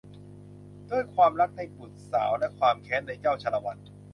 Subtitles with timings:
[0.91, 3.77] ด้วยความรักในบุตรสาวและความแค้นในเจ้าชาละวัน